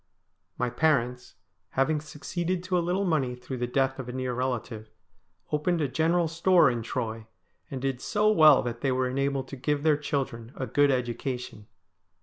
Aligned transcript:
My 0.57 0.71
parents, 0.71 1.35
having 1.77 2.01
succeeded 2.01 2.63
to 2.63 2.75
a 2.75 2.81
little 2.81 3.05
money 3.05 3.35
through 3.35 3.57
the 3.59 3.67
death 3.67 3.99
of 3.99 4.09
a 4.09 4.11
near 4.11 4.33
relative, 4.33 4.89
opened 5.51 5.79
a 5.79 5.87
general 5.87 6.27
store 6.27 6.71
in 6.71 6.81
Troy, 6.81 7.27
and 7.69 7.79
did 7.83 8.01
so 8.01 8.31
well 8.31 8.63
that 8.63 8.81
they 8.81 8.91
were 8.91 9.07
enabled 9.07 9.47
to 9.49 9.55
give 9.55 9.83
their 9.83 9.97
children 9.97 10.53
a 10.55 10.65
good 10.65 10.89
education. 10.89 11.67